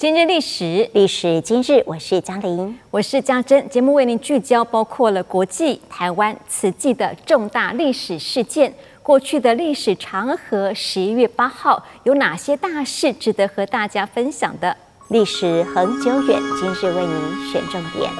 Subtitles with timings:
[0.00, 3.68] 今日历史，历史今日，我是嘉玲，我是嘉珍。
[3.68, 8.72] 节目为您聚焦包括了国际、台湾、慈济的重大历史事件。
[9.02, 14.74] 过去的历史长河，十一月八号有哪些大事值得和大家分享的？
[15.08, 18.10] 历史很久远，今日为您选重点。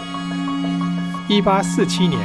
[1.30, 2.20] 一八四七年，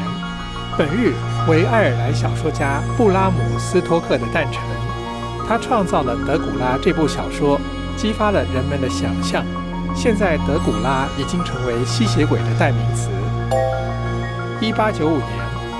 [0.77, 1.13] 本日
[1.47, 4.61] 为爱尔兰小说家布拉姆斯托克的诞辰。
[5.47, 7.57] 他创造了《德古拉》这部小说。
[7.95, 9.43] 激发了人们的想象。
[9.95, 13.09] 现在，德古拉已经成为吸血鬼的代名词。
[14.59, 15.29] 一八九五年，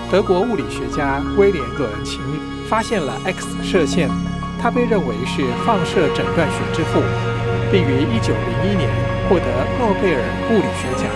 [0.09, 2.21] 德国物理学家威廉·葛琴
[2.70, 4.09] 发现了 X 射线，
[4.61, 7.01] 他被认为是放射诊断学之父，
[7.71, 8.89] 并于一九零一年
[9.27, 9.45] 获得
[9.77, 11.11] 诺贝尔物理学奖。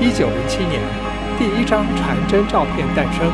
[0.00, 0.80] 一九零七年，
[1.38, 3.30] 第一张传真照片诞生，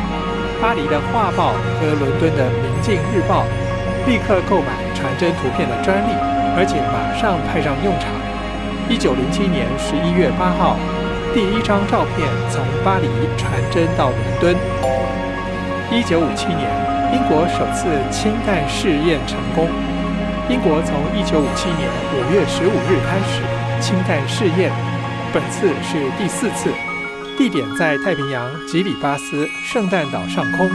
[0.61, 3.45] 巴黎的《画报》和伦敦的《明镜日报》
[4.11, 4.75] 立刻购买。
[4.93, 6.13] 传真图片的专利，
[6.59, 8.11] 而且马上派上用场。
[8.91, 10.77] 一九零七年十一月八号，
[11.33, 14.53] 第一张照片从巴黎传真到伦敦。
[15.89, 16.69] 一九五七年，
[17.15, 19.71] 英国首次氢弹试验成功。
[20.51, 23.41] 英国从一九五七年五月十五日开始
[23.81, 24.71] 氢弹试验，
[25.33, 26.69] 本次是第四次，
[27.39, 30.69] 地点在太平洋吉里巴斯圣诞岛上空，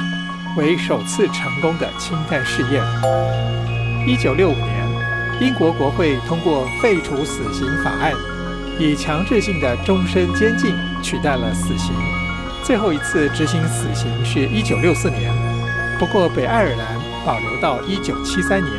[0.55, 2.81] 为首次成功的氢弹试验。
[4.07, 4.87] 一九六五年，
[5.41, 8.13] 英国国会通过废除死刑法案，
[8.79, 11.93] 以强制性的终身监禁取代了死刑。
[12.63, 15.29] 最后一次执行死刑是一九六四年，
[15.99, 18.73] 不过北爱尔兰保留到一九七三年。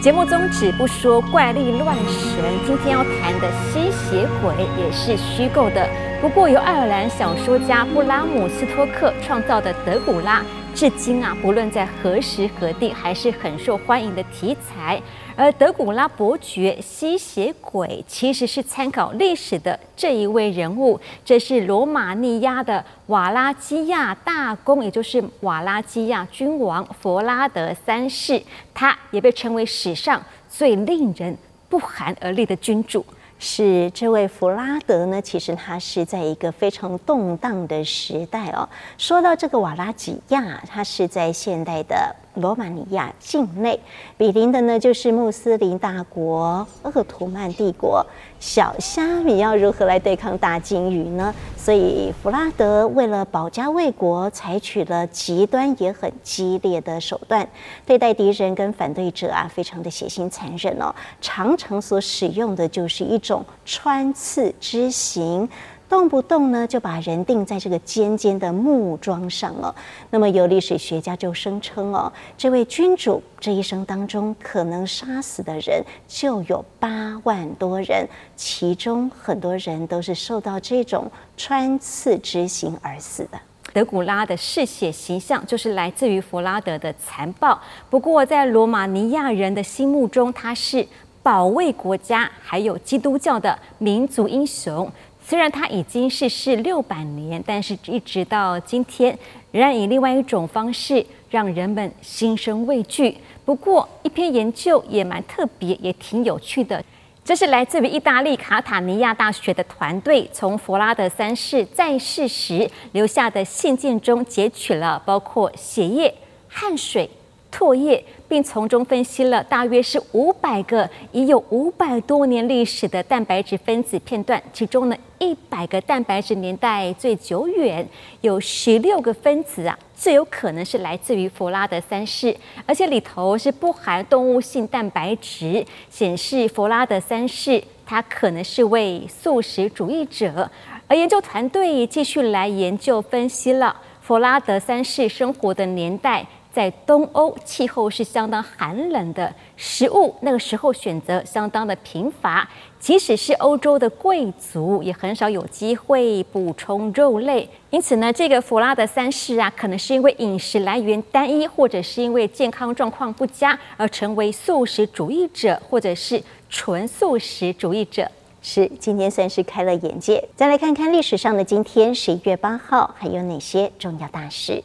[0.00, 6.11] 节目宗旨不说怪力乱神，今天要谈的吸血鬼也是虚构的。
[6.22, 10.40] 不过由爱尔兰小说家布拉姆斯托克创造的德古拉。
[10.72, 15.02] 至今啊，不论在何时何地，还是很受欢迎的题材。
[15.34, 28.40] 而德古拉伯爵吸血鬼其实是参考历史的这一位人物，这是罗马尼亚的瓦拉基亚大公，也就是瓦拉基亚君王弗拉德三世，
[28.72, 31.36] 他也被称为史上最令人
[31.68, 33.04] 不寒而栗的君主。
[33.44, 35.20] 是这位弗拉德呢？
[35.20, 38.68] 其实他是在一个非常动荡的时代哦。
[38.96, 42.14] 说到这个瓦拉吉亚，它是在现代的。
[42.36, 43.78] 罗马尼亚境内，
[44.16, 48.06] 比邻的呢就是穆斯林大国鄂图曼帝国。
[48.42, 51.32] 小虾米要如何来对抗大鲸鱼呢？
[51.56, 57.48] 所以弗拉德为了保家卫国，采取了极端也很激烈的手段，
[57.86, 60.92] 对待敌人跟反对者啊，非常的血腥残忍哦。
[61.20, 65.48] 长城所使用的就是一种穿刺之刑。
[65.92, 69.74] 动不动呢就把人钉在这个尖尖的木桩上了。
[70.08, 83.38] 那么有历史学家就声称哦，这位君主这一生当中可能杀死的人就有八万多人，其中很多人都是受到这种穿刺之刑而死的。
[83.74, 87.60] 德古拉的嗜血形象就是来自于弗拉德的残暴。
[87.90, 90.88] 不过在罗马尼亚人的心目中，他是
[91.22, 94.90] 保卫国家还有基督教的民族英雄。
[95.24, 99.16] 虽然他已经逝世六百年，但是一直到今天，
[99.50, 103.16] 仍然以另外一种方式让人们心生畏惧。
[103.44, 106.84] 不过，一篇研究也蛮特别，也挺有趣的。
[107.24, 116.12] 这是来自于意大利卡塔尼亚大学的团队，从弗拉德三世在世时留下的信件中截取了包括血液、
[116.48, 117.08] 汗水、
[117.52, 118.04] 唾液。
[118.32, 127.86] 并从中分析了大约是五百个已有五百多年历史的蛋白质分子片段，其中呢一百个蛋白质年代最久远，
[128.22, 140.50] 有十六个分子啊，最有可能是来自于弗拉德三世，而且里头是不含动物性蛋白质，显示弗拉德三世他可能是位素食主义者。
[140.88, 146.26] 而研究团队继续来研究分析了弗拉德三世生活的年代。
[146.52, 152.46] 在东欧，气候是相当寒冷的，食物那个时候选择相当的贫乏，
[152.78, 157.48] 即使是欧洲的贵族也很少有机会补充肉类。
[157.70, 168.06] 因此呢，这个弗拉德三世啊，可能是因为饮食来源单一，或者是因为健康状况不佳而成为素食主义者，或者是纯素食主义者。
[168.42, 170.28] 是，今天算是开了眼界。
[170.36, 174.62] 再来看看历史上的今天，十一月八号，还有哪些重要大事？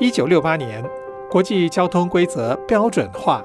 [0.00, 0.80] 一九六八年，
[1.28, 3.42] 国际交通规则标准化。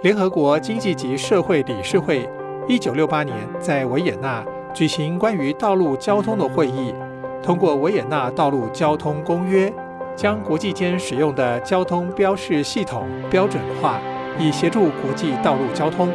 [0.00, 2.26] 联合国经济及社会理事会
[2.66, 4.42] 一九六八年在维也纳
[4.72, 6.94] 举行关于道路交通的会议，
[7.42, 9.68] 通过《维也纳道路交通公约》，
[10.16, 14.00] 将国际间使用的交通标示系统标准化，
[14.38, 16.08] 以协助国际道路交通。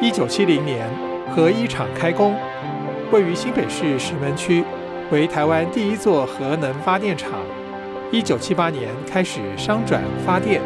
[0.00, 0.88] 一九七零年，
[1.36, 2.34] 核一厂开工，
[3.12, 4.64] 位于新北市石门区，
[5.10, 7.32] 为台湾第一座核能发电厂。
[8.10, 10.62] 一九七八年开始商转发电，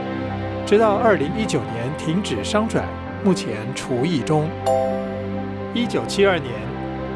[0.64, 2.86] 直到二零一九年停止商转，
[3.24, 4.48] 目前除役中。
[5.74, 6.52] 一九七二年，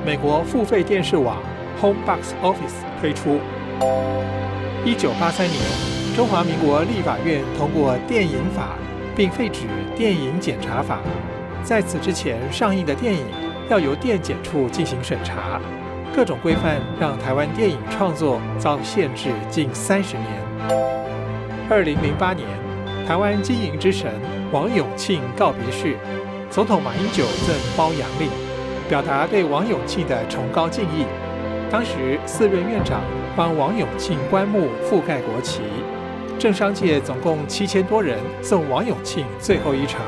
[0.05, 1.37] 美国付费电视网
[1.81, 3.39] Home Box Office 推出。
[4.85, 5.61] 一九八三年，
[6.17, 8.71] 中华民国立法院通过电影法，
[9.15, 9.61] 并废止
[9.95, 10.99] 电影检查法。
[11.63, 13.25] 在此之前，上映的电影
[13.69, 15.61] 要由电检处进行审查，
[16.17, 20.27] 各种规范让台湾电影创作遭限制近三十年。
[21.69, 22.49] 二零零八年，
[23.07, 24.11] 台湾经营之神
[24.51, 25.95] 王永庆告别式，
[26.49, 28.31] 总统马英九赠褒扬令，
[28.89, 31.05] 表达对王永庆的崇高敬意。
[31.71, 33.03] 当时四任院长
[33.37, 35.61] 帮王永庆棺木覆盖国旗，
[36.39, 40.01] 政商界总共七千多人送王永庆最后一程。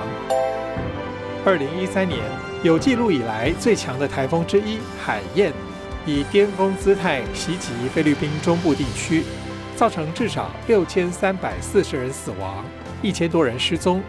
[1.44, 2.18] 二零一三年，
[2.62, 5.52] 有记录以来最强的台风之一海燕，
[6.08, 9.22] 以巅峰姿态袭击菲律宾中部地区，
[9.76, 12.64] 造成至少六千三百四十人死亡，
[13.02, 14.00] 一千多人失踪。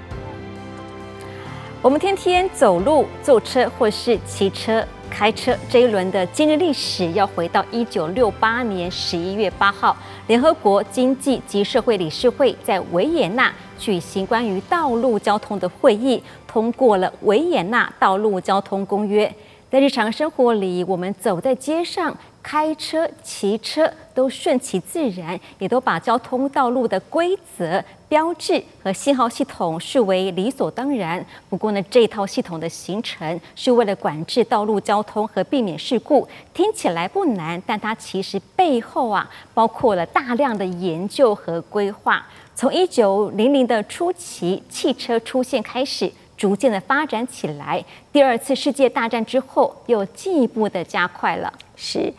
[1.82, 4.82] 我们天天走路、坐车或是骑车。
[5.12, 9.98] 开车这一轮的今日历史要回到一九六八年十一月八号，
[10.28, 19.28] 联合国经济及社会理事会在维也纳举行关于道路交通的会议，通过了《维也纳道路交通公约》。
[19.72, 22.18] 在日常生活里，我们走在街上。
[22.42, 31.24] 开车、骑车都顺其自然，也都把交通道路的规则、标志和信号系统视为理所当然。
[31.50, 42.26] 不过呢，这套系统的形成是为了管制道路交通和避免事故，听起来不难，但它其实背后啊，包括了大量的研究和规划。
[42.56, 46.12] 从一九零零的初期，汽车出现开始。
[46.40, 47.84] 逐渐的发展起来，
[48.14, 51.54] 第二次世界大战之后又进一步的加快了。
[51.76, 52.14] 是。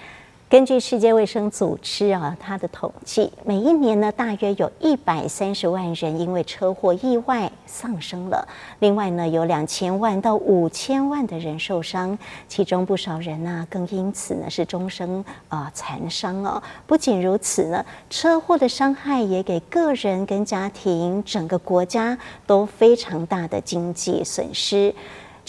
[0.51, 8.49] 根据世界卫生组织啊，它的统计，每一年呢，大约有一百三十万人因为车祸意外丧生了。
[8.81, 12.19] 另外呢，有两千万到五千万的人受伤，
[12.49, 16.61] 其中不少人呢，更因此呢是终生啊残伤哦。
[16.85, 22.19] 不仅如此呢，车祸的伤害也给个人跟家庭、整个国家
[22.49, 24.93] 都非常大的经济损失。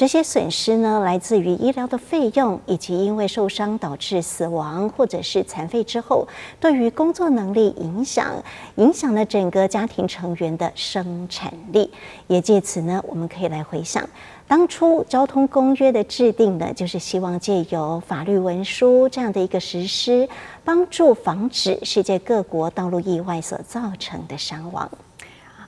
[0.02, 6.28] 这些损失呢，来自于医疗的费用，以及因为受伤导致死亡或者是残废之后，
[6.60, 8.44] 对于工作能力影响，
[8.78, 11.92] 影响了整个家庭成员的生产力。
[12.26, 14.10] 也借此呢，我们可以来回想，
[14.48, 20.28] 当初交通公约的制定呢，就是希望借由法律文书这样的一个实施，
[20.64, 24.90] 帮助防止世界各国道路意外所造成的伤亡。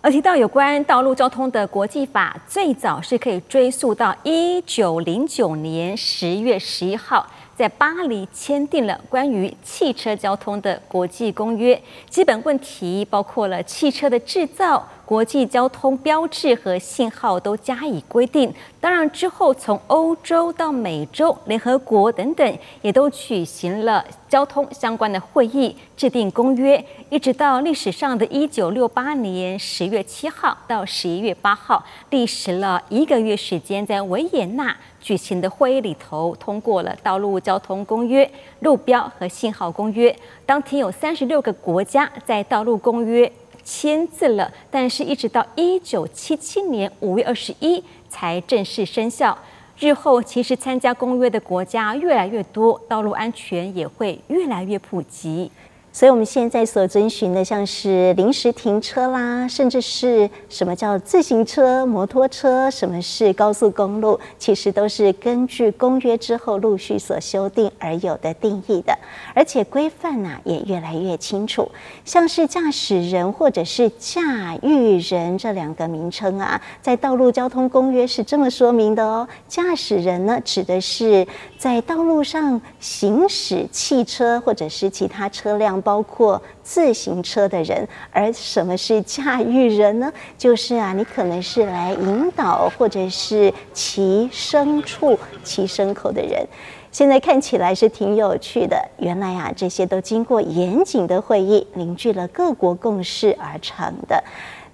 [0.04, 11.82] 而提到有关道路交通的国际法，最早是可以追溯到一九零九年十月十一号，在巴黎签订了关于汽车交通的国际公约。
[12.10, 14.86] 基本问题包括了汽车的制造。
[15.06, 18.52] 国际交通标志和信号都加以规定。
[18.80, 24.04] 当然之后，从欧洲到美洲、联合国等等，也都举行了
[24.34, 26.84] 交通相关的会议，制定公约。
[27.12, 38.28] 一直到历史上的一九六八年十月七号到十一月八号，历时了一个月时间，在维也纳举行的会议里头，通过了道路交通公约、
[38.62, 40.16] 路标和信号公约。
[40.48, 43.32] 当天有三十六个国家在道路公约。
[43.64, 49.38] 签字了，但是一直到一九七七年五月二十一才正式生效。
[49.84, 55.52] 日后其实参加公约的国家越来越多，道路安全也会越来越普及。
[55.96, 68.98] 所以，我们现在所遵循的，像是临时停车啦，甚至是什么叫自行车、摩托车，什么是高速公路，其实都是根据公约之后陆续所修订而有的定义的，
[69.36, 71.70] 而且规范呢也越来越清楚。
[72.04, 79.28] 像是驾驶人或者是驾驭人这两个名称啊，在道路交通公约是这么说明的哦。
[79.48, 81.28] 驾驶人呢，指的是
[81.60, 85.83] 在道路上行驶汽车或者是其他车辆。
[85.84, 90.12] 包括自行车的人，而什么是驾驭人呢？
[90.38, 96.48] 就是啊，你可能是来引导或者是骑牲畜、骑牲口的人。
[96.92, 98.78] 现在看起来是挺有趣的。
[98.98, 104.24] 原来啊，这些都经过严谨的会议，凝聚了各国共识而成的。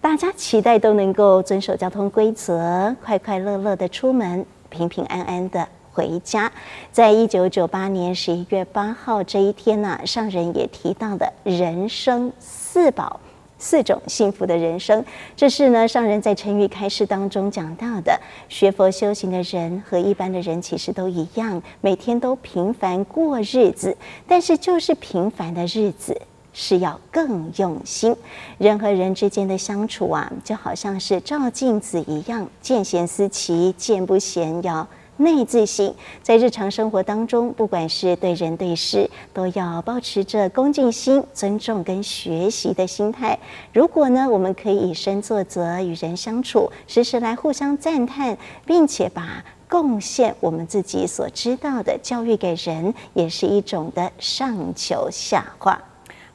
[0.01, 5.67] 大家期待都能够遵守交通规则，快快乐乐的出门，平平安安的。
[5.91, 6.51] 回家，
[6.91, 13.19] 在一九九八年十一月八号这一天呢、上人也提到的人生四宝，
[13.57, 15.03] 四种幸福的人生，
[15.35, 18.17] 这是呢上人在晨语开示当中讲到的。
[18.47, 26.21] 学佛修行的人和一般的人其实都一样，每天都平凡过日子，但是就是平凡的日子
[26.53, 28.15] 是要更用心。
[28.57, 34.87] 人和人之间的相处啊，就好像是照镜子一样，见贤思齐，见不贤要
[35.19, 43.37] 内自省，在日常生活当中，不管是对人对事，都要保持着恭敬心、尊重跟学习的心态。
[43.73, 55.81] 如果呢，我们可以以身作则，与人相处，时时来互相赞叹，并且把贡献我们自己所知道的教育给人，也是一种的上求下化。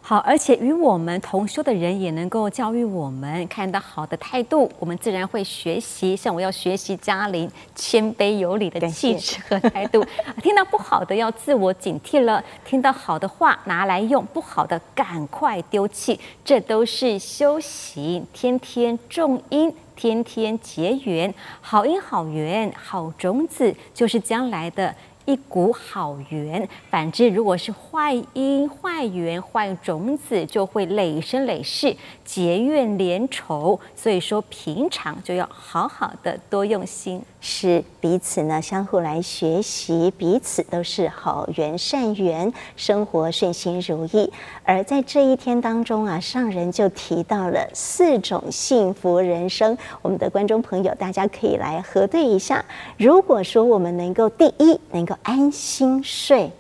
[0.07, 6.15] 好，而且与我们同修的人也能够教育我们，看到好的态度，我们自然会学习。
[6.15, 10.05] 像我要学习嘉玲谦卑有礼的气质和态度，
[10.43, 18.27] 听到不好的要自我警惕了，听到好的话拿来用，不好的赶快丢弃，这都是修行。
[18.35, 21.33] 天天种因，天天结缘，
[21.63, 24.95] 好因好缘好种子，就是将来的。
[25.25, 33.79] 一股好缘，反之，如果是坏因、坏缘、坏种子，就会累生累世结怨连仇。
[33.95, 37.23] 所以说，平常就要好好的多用心。
[37.47, 44.33] 是彼此呢，相互来学习，彼此都是好缘善缘，生活顺心如意。
[44.65, 49.77] 而在这一天当中啊，上人就提到了四种幸福人生。
[50.01, 52.65] 我们的观众朋友，大家可以来核对一下。
[52.97, 56.51] 如果说我们能够第一能够安心睡，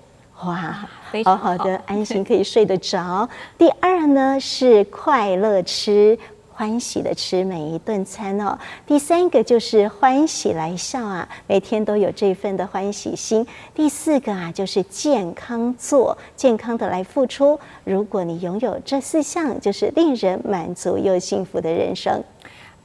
[0.44, 0.86] 哇，
[1.24, 3.26] 好好的安心可以睡得着。
[3.56, 6.18] 第二呢是快乐吃。
[6.54, 8.56] 欢喜的吃每一顿餐哦。
[8.86, 13.46] 第三个就是欢喜来笑啊，每天都有这份的欢喜心。
[13.74, 17.58] 第四个啊，就是健康做，健康的来付出。
[17.82, 22.22] 如果你拥有这四项，就是令人满足又幸福的人生。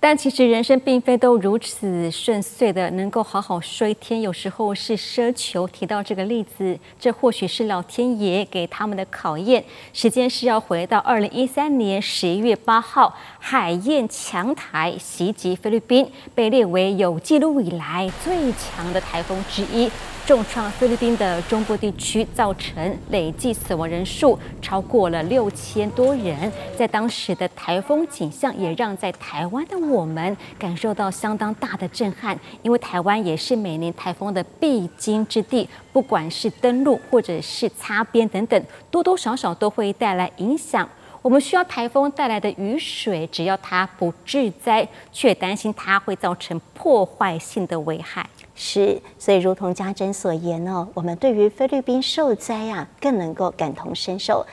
[0.01, 5.67] 但其实人生并非都如此顺遂的，能够好好说一天，有时候是奢求。
[5.67, 9.61] 提到这个例子，这或许是老天爷给他们的考验。
[9.91, 19.91] 时间是要回到二零一三年十一月八号，海燕强台袭击菲律宾，被列为有记录以来最强的台风之一。
[20.29, 26.51] 重创菲律宾的中部地区，造成累计死亡人数超过了六千多人。
[26.77, 32.39] 在当时的台风景象，也让在台湾的我们感受到相当大的震撼。
[32.61, 40.87] 因为台湾也是每年台风的必经之地，不管是登陆或者是擦边等等，多多少少都会带来影响。
[41.23, 48.29] 我们需要台风带来的雨水，只要它不致灾，却担心它会造成破坏性的危害。
[48.61, 54.45] 是，所以如同家珍所言哦，我们对于菲律宾受灾啊，更能够感同身受。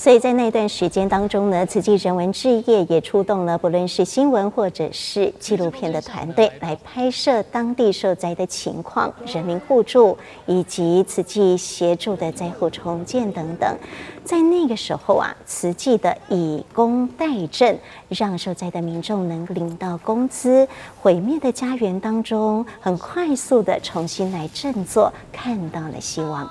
[0.00, 10.16] 所以在那段时间当中呢，慈济人文置业也出动了，不论是新闻或者是纪录片的团队，来拍摄当地受灾的情况、人民互助
[10.46, 13.76] 以及慈济协助的灾后重建等等。
[14.24, 17.76] 在那个时候啊，慈济的以工代赈，
[18.08, 20.66] 让受灾的民众能领到工资，
[21.02, 26.50] 毁灭的家园当中，很快速的重新来振作，看到了希望。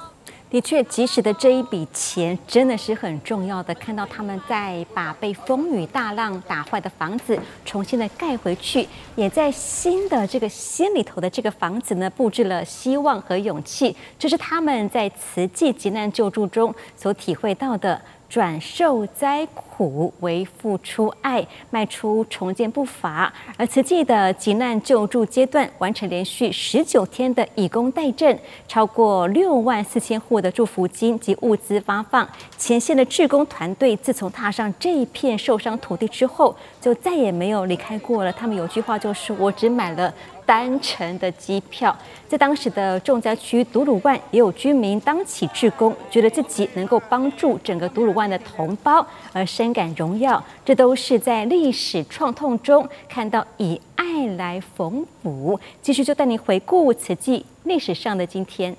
[0.50, 3.72] 的确，及时的这一笔钱真的是很重要的。
[3.76, 13.96] 看到他们在把被风雨大浪打坏的房子重新的盖回去，也在新的这个心里头的这个房子呢，布置了希望和勇气。
[14.18, 18.02] 这是他们在慈济急难救助中所体会到的。
[18.30, 23.34] 转受灾苦为付出爱，迈出重建步伐。
[23.58, 32.28] 而慈济的急难救助阶段完成连续十九天的以工代赈，超过六万四千户的祝福金及物资发放。
[32.56, 38.32] 前线的志工团队自从踏上这一片受伤土地之后，就再也没有离开过了。
[38.32, 40.14] 他们有句话就是：“我只买了。”
[40.50, 41.96] 单程的机票，
[42.28, 50.44] 在当时的重灾区独鲁万，也有居民当起志工，觉得自己能够帮助整个独鲁万的同胞而深感荣耀。
[50.66, 55.60] 这都是在历史创痛中看到以爱来缝补。
[55.84, 58.76] 继续就带你回顾此际历史上的今天。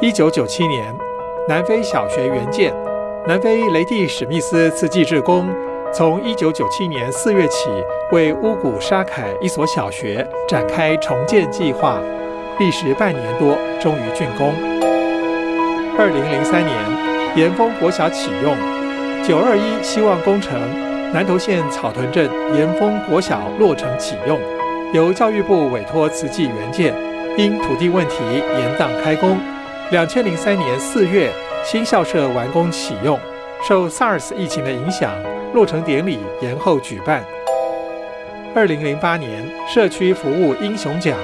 [0.00, 0.94] 一九九七年，
[1.48, 2.72] 南非小学援建，
[3.26, 5.67] 南非雷蒂史密斯慈济志工。
[5.92, 7.70] 从一九九七年四月起，
[8.12, 11.98] 为乌古沙凯一所小学展开重建计划，
[12.58, 14.52] 历时半年多，终于竣工。
[15.98, 16.76] 二零零三年，
[17.36, 18.54] 岩峰国小启用；
[19.26, 20.60] 九二一希望工程，
[21.12, 24.38] 南投县草屯镇岩峰国小落成启用，
[24.92, 26.94] 由教育部委托慈济援建，
[27.36, 29.38] 因土地问题延宕开工。
[29.90, 31.32] 两千零三年四月，
[31.64, 33.18] 新校舍完工启用，
[33.66, 35.10] 受 SARS 疫情的影响。
[35.54, 37.24] 落成典礼延后举办。
[38.54, 41.16] 二零零八年社区服务英雄奖，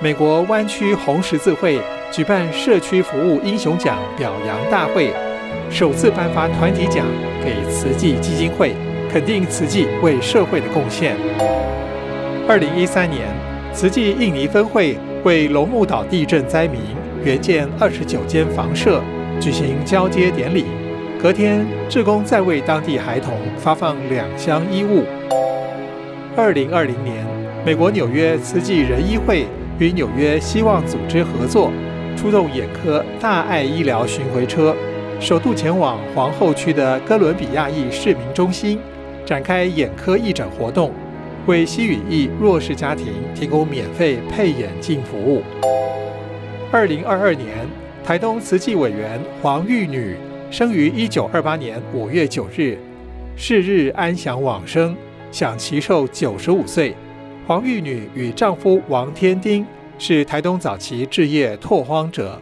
[0.00, 1.78] 美国湾区红十字会
[2.10, 5.12] 举办社区服务英雄奖表扬大会，
[5.70, 7.06] 首次颁发团体奖
[7.44, 8.72] 给慈济基金会，
[9.10, 11.14] 肯定慈济为社会的贡献。
[12.48, 13.28] 二零一三年，
[13.72, 16.80] 慈济印尼分会为龙目岛地震灾民
[17.22, 19.00] 援建二十九间房舍，
[19.40, 20.64] 举行交接典礼。
[21.22, 25.04] 隔天，志工再为当地孩童发放两箱衣物。
[26.36, 27.24] 二零二零年，
[27.64, 29.46] 美国纽约慈济人医会
[29.78, 31.70] 与纽约希望组织合作，
[32.16, 34.74] 出动眼科大爱医疗巡回车，
[35.20, 38.80] 首度前往皇后区的哥伦比亚裔市民中心，
[39.24, 40.90] 展开眼科义诊活动，
[41.46, 45.40] 为西语裔弱势家庭提供免费配眼镜服务。
[46.72, 47.46] 二零二二年，
[48.04, 50.16] 台东慈济委员黄玉女
[50.52, 52.76] 生于一九二八年五月九日，
[53.36, 54.94] 是日安享往生。
[55.30, 56.94] 享其寿九十五岁。
[57.46, 59.64] 黄玉女与丈夫王天丁
[59.98, 62.38] 是台东早期置业拓荒者。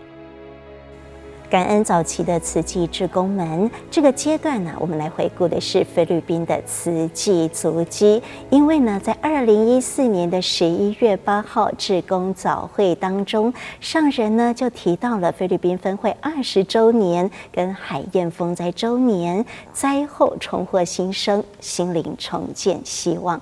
[1.51, 8.23] 感恩早期的慈济志工们，这个阶段呢，我们来回顾的是菲律宾的慈济足迹。
[8.51, 23.41] 因为呢，在二零一四年的十一月八号志工早会当中，上人呢就提到了菲律宾分会二十周年跟海燕风灾周年，灾后重获新生，心灵重建希望。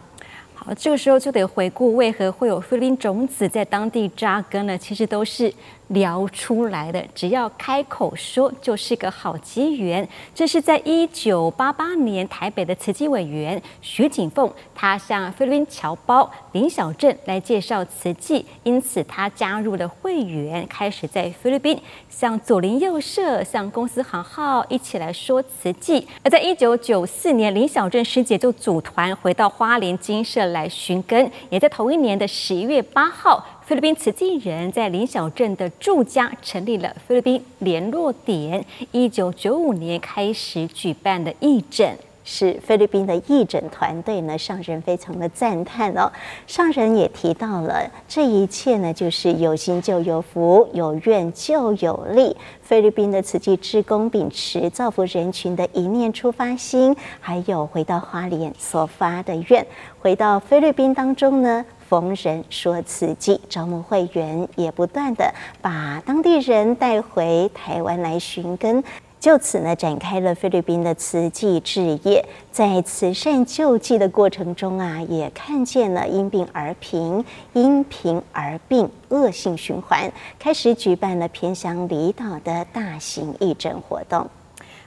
[0.54, 4.78] 好，这个时候就得回顾为何会有菲律宾种子在当地扎根呢？
[4.78, 5.52] 其实都是。
[5.88, 10.07] 聊出来的，只要开口说，就是个好机缘。
[10.35, 26.07] 这是在一九八八年，台北的慈济委员徐景凤，他向菲律宾侨胞林小镇来介绍慈济，因此他加入了会员，开始在菲律宾向左邻右舍、向公司行号一起来说慈济。
[26.23, 33.45] 而在一九九四年，林小镇师姐就组团回到花莲金舍来寻根，也在同一年的十一月八号。
[33.69, 38.65] 菲律宾慈济人在林小镇的住家成立了菲律宾联络点。
[38.93, 46.11] 一九九五年开始举办的义诊，是菲律宾的义诊团队呢，上人非常的赞叹哦。
[46.47, 52.35] 上人也提到了这一切呢，就是有心就有福，有愿就有力。
[52.63, 59.67] 菲律宾的慈济志工秉持造福人群的一念出发心，还有回到花莲所发的愿，
[60.00, 61.67] 回到菲律宾当中呢。
[61.88, 68.84] 逢人说慈济，招募会员，也不断地把当地人带回台湾来寻根，
[69.18, 72.22] 就此呢展开了菲律宾的慈济置业。
[72.52, 77.24] 在慈善救济的过程中啊，也看见了因病而贫、
[77.54, 84.28] 因贫而病恶性循环，开始举办了偏乡离岛的大型义诊活动。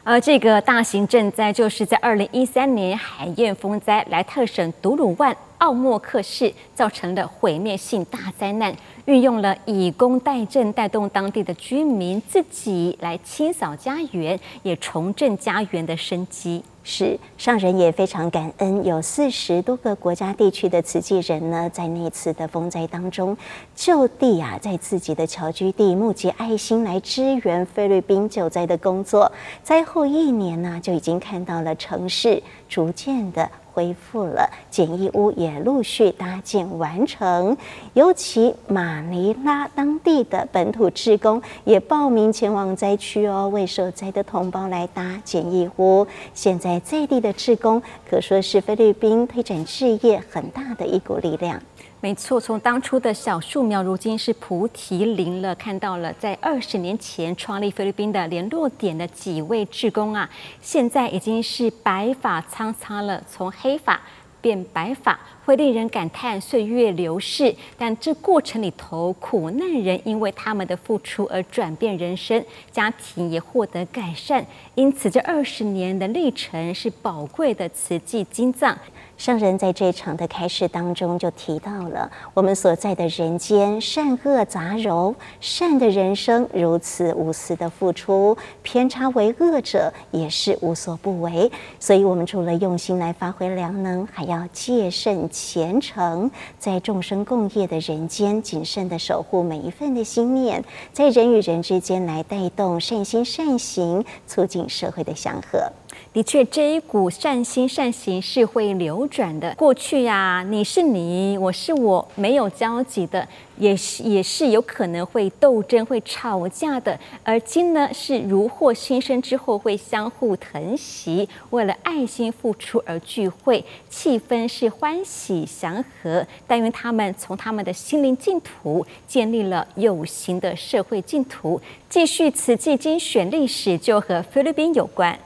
[0.04, 5.36] 而这个大型赈灾就是在二零一三年海燕风灾来特省独鲁万。
[5.60, 16.64] 奥莫克市造成的毁灭性大灾难，运用了以工代赈，带动当地的居民自己来清扫家园，也重振家园的生机。
[16.84, 23.38] 是上人也非常感恩，有四十多个国家地区的慈济人呢，在那次的风灾当中
[23.76, 29.32] 就地啊，在自己的侨居地募集爱心来支援菲律宾救灾的工作。
[29.64, 33.50] 灾后一年呢，就已经看到了城市逐渐的。
[33.74, 37.56] 恢复了，简易屋也陆续搭建完成。
[37.94, 46.06] 尤其马尼拉当地的本土志工也报名前往灾区哦，为受灾的同胞来搭简易屋。
[46.34, 51.62] 现在在地的志工可说是菲律宾推展事业很大的一股力量。
[52.04, 55.54] 没错，从当初的小树苗，如今是菩提林了。
[55.54, 60.28] 看到了，在二十年前创立菲律宾的联络点的几位志工啊，
[60.60, 64.02] 现在已经是白发苍苍了，从黑发
[64.42, 67.56] 变白发，会令人感叹岁月流逝。
[67.78, 74.44] 但这过程里头，苦难人因为他们的付出而转变人生，家庭也获得改善。
[74.74, 78.76] 因此，这二十年的历程是宝贵的慈济经藏。
[79.22, 91.52] 圣人在这场的开示当中就提到了，我们所在的人间善恶杂糅，善的人生如此无私的付出，偏差为恶者也是无所不为。
[91.80, 105.72] 所以，我们除了用心来发挥良能，还要戒慎虔诚，在众生共业的人间，谨慎的守护每一份的心念，在人与人之间来带动善心善行，促进社会的祥和。
[106.14, 109.56] 的确，这一股善心善行是会流转的。
[109.56, 113.26] 过去呀、你是你，我是我，没有交集的，
[113.58, 117.00] 也是也是有可能会斗争、会吵架的。
[117.24, 126.28] 而今呢，是如获新生之后，会相互疼惜，为了爱心付出而聚会，气氛是欢喜祥和。
[126.46, 131.62] 但愿他们从他们的心灵净土建立了有形的社会净土。
[131.88, 135.18] 继续慈济精选历史，就和菲律宾有关。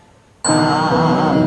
[0.47, 1.43] 二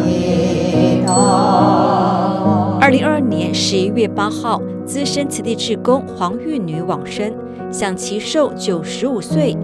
[2.91, 7.33] 零二二年十一月八号，资深慈济志工黄玉女往生，
[7.71, 9.57] 享其寿九十五岁。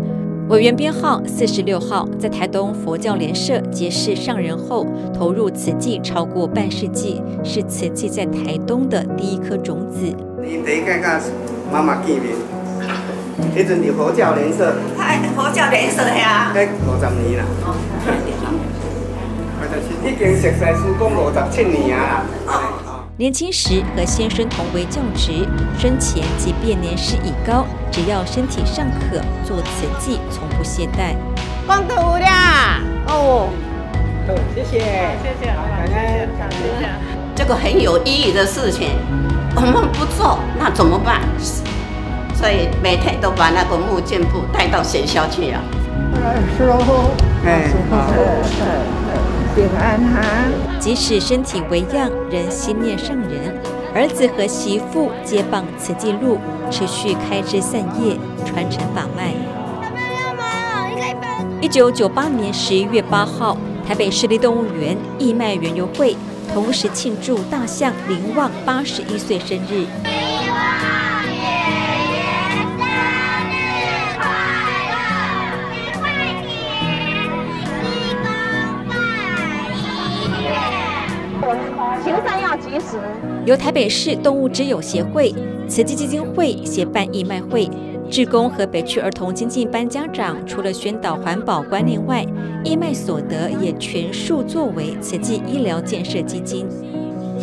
[0.51, 9.99] 委员编号四十六号，在台东佛教联社结识上人后，投入慈济超过半世纪，是慈济在台东的第一颗种子。
[10.41, 11.01] 你第一个跟
[11.73, 12.37] 妈妈见面，
[13.57, 17.45] 那阵是佛教联社，哎，佛教联社呀，哎，五十年了。
[20.05, 22.23] 已经熟悉师公五十七年啊！
[23.17, 25.47] 年轻时和先生同为教职，
[25.79, 31.15] 生前即便年事已高，只要身体尚可，做慈济从不懈怠。
[31.67, 32.33] 功德无量
[33.07, 33.49] 哦！
[34.55, 34.81] 谢谢，
[35.23, 36.91] 谢谢，感恩，感恩。
[37.37, 38.91] 这个很有意义的事情，
[39.55, 41.21] 我们不做那怎么办？
[42.35, 45.63] 所以每天都把那个木剑布带到学校去啊。
[46.57, 47.11] 是哦，
[47.45, 49.04] 哎，好。
[50.81, 53.55] 即使身体微恙，仍心念上人。
[53.95, 56.39] 儿子和媳妇接棒慈济路，
[56.71, 59.33] 持续开枝散叶，传承法脉。
[61.61, 66.17] 一九九八年十一月八号，台北市立动物园义卖园游会，
[66.53, 69.87] 同时庆祝大象林旺八十一岁生日。
[82.03, 82.99] 行善要及时
[83.47, 85.35] 由台北市动物之友协会、
[85.69, 87.69] 慈济基金会协办义卖会，
[88.09, 92.25] 志工和北区儿童经济班家长除了宣导环保观念外，
[92.63, 96.67] 义卖所得也全数作为慈济医疗建设基金。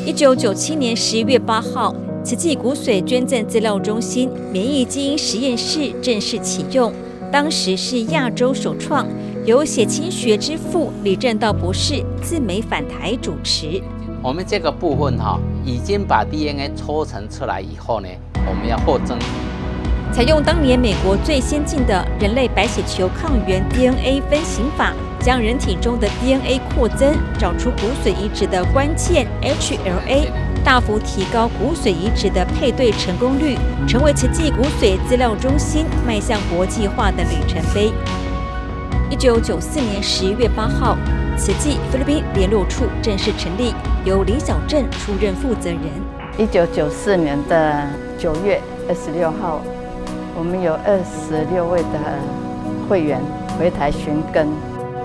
[0.06, 6.92] 一九九七年十一月八号，慈济骨髓捐赠资料中心免疫基因实验室正式启用，
[7.32, 9.06] 当时是亚洲首创，
[9.46, 13.82] 由血清学之父李政道博士自美返台主持。
[14.24, 18.08] 我们这个部分哈，已经把 DNA 抽成出来以后呢，
[18.48, 19.18] 我们要获赠。
[20.14, 30.28] 采用当年美国最先进的人类白血球抗原 DNA 分型法，将人体中的 DNA 扩增，找出骨髓移植的关键 HLA，
[30.64, 33.58] 大幅提高骨髓移植的配对成功率，
[33.88, 37.92] 成为慈济骨髓资料中心迈向国际化的里程碑。
[39.10, 40.96] 一九九四年十一月八号，
[41.44, 43.74] 慈济菲律宾联络处正式成立，
[44.06, 45.80] 由李小正出任负责人。
[46.38, 49.60] 一九九四年的九月二十六号，
[50.38, 51.98] 我们有二十六位的
[52.88, 53.20] 会员
[53.58, 54.50] 回台寻根，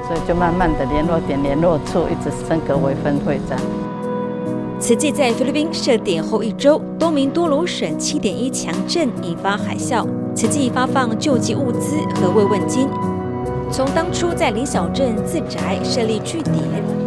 [0.06, 3.58] 所以就慢慢的联络点联络处一直升格为分会长。
[4.78, 12.90] 此际在菲律宾设点后一周，多名多罗省七点一强震引发海啸，此际发放救济物资和慰问金。
[13.70, 16.54] 从当初在林小镇自宅设立据点，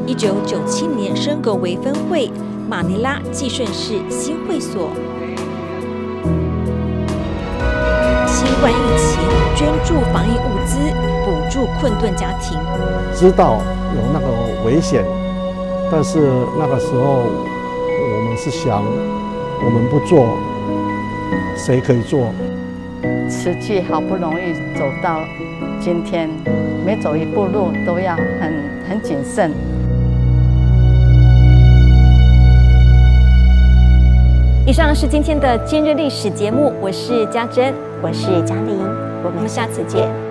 [0.06, 2.30] 一九九七年升格为分会，
[2.68, 4.90] 马尼拉济顺市新会所。
[8.28, 9.20] 新冠疫情
[9.56, 10.78] 捐助防疫物资，
[11.26, 12.60] 补助困顿家庭。
[13.16, 13.58] 知道
[13.96, 14.28] 有那个
[14.66, 15.04] 危险，
[15.90, 16.20] 但是
[16.60, 18.84] 那个时候我们是想，
[19.64, 20.38] 我们不做，
[21.56, 22.34] 谁可以做？
[23.42, 25.22] 慈济好不容易走到
[25.80, 26.30] 今天，
[26.86, 28.54] 每走一步路都要很
[28.86, 29.50] 很谨慎。
[34.68, 38.78] 以上是今天的今日历史节目，我是家珍，我是嘉玲，
[39.24, 40.29] 我们下次见。